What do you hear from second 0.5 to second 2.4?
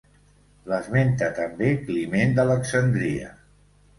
L'esmenta també Climent